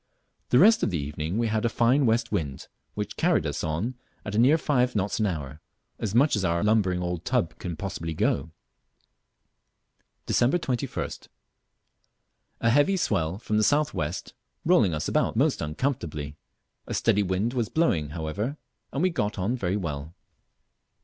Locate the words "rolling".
14.65-14.95